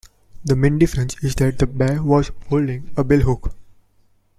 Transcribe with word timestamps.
The 0.43 0.55
main 0.55 0.79
difference 0.79 1.15
is 1.23 1.35
that 1.35 1.59
the 1.59 1.67
bear 1.67 2.01
was 2.01 2.31
holding 2.49 2.89
a 2.97 3.03
billhook. 3.03 3.53